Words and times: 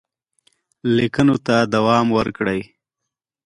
لیکونو 0.95 1.35
ته 1.45 1.55
دوام 1.73 2.05
ورکړئ. 2.17 2.61